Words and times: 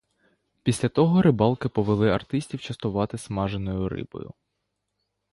Після 0.63 0.89
того 0.89 1.21
рибалки 1.21 1.69
повели 1.69 2.11
артистів 2.11 2.61
частувати 2.61 3.17
смаженою 3.17 3.89
рибою. 3.89 4.33